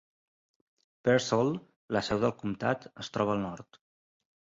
[1.07, 1.51] Pearsall,
[1.97, 3.79] la seu del comtat, es troba al nord.